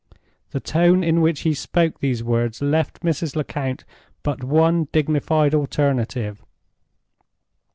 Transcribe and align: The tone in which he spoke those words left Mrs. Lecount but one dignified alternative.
The 0.49 0.59
tone 0.59 1.03
in 1.03 1.21
which 1.21 1.41
he 1.41 1.53
spoke 1.53 1.99
those 1.99 2.23
words 2.23 2.59
left 2.59 3.01
Mrs. 3.03 3.35
Lecount 3.35 3.85
but 4.23 4.43
one 4.43 4.87
dignified 4.91 5.53
alternative. 5.53 6.43